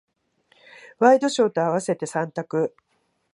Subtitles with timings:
[0.97, 2.73] ワイドショーと合わせて三択。